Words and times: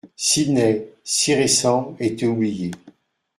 Sidney, 0.15 0.87
si 1.03 1.35
récent, 1.35 1.95
était 1.99 2.25
oublié. 2.25 2.71